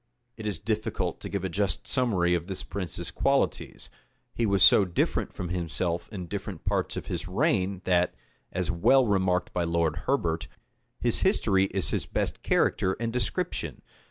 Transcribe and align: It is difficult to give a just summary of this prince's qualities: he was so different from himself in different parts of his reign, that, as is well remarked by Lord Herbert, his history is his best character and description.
It 0.35 0.47
is 0.47 0.57
difficult 0.57 1.19
to 1.19 1.29
give 1.29 1.43
a 1.45 1.47
just 1.47 1.85
summary 1.85 2.33
of 2.33 2.47
this 2.47 2.63
prince's 2.63 3.11
qualities: 3.11 3.91
he 4.33 4.47
was 4.47 4.63
so 4.63 4.83
different 4.83 5.31
from 5.31 5.49
himself 5.49 6.09
in 6.11 6.25
different 6.25 6.65
parts 6.65 6.97
of 6.97 7.05
his 7.05 7.27
reign, 7.27 7.81
that, 7.83 8.15
as 8.51 8.65
is 8.69 8.71
well 8.71 9.05
remarked 9.05 9.53
by 9.53 9.63
Lord 9.63 9.97
Herbert, 10.07 10.47
his 10.99 11.19
history 11.19 11.65
is 11.65 11.91
his 11.91 12.07
best 12.07 12.41
character 12.41 12.93
and 12.99 13.13
description. 13.13 13.83